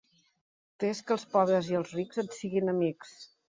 [0.83, 3.15] Fes que els pobres i els rics et siguin amics.